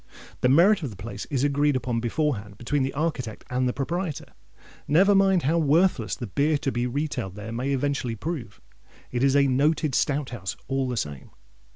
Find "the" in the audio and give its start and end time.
0.39-0.49, 0.89-0.95, 2.81-2.91, 3.69-3.71, 6.15-6.25, 10.89-10.97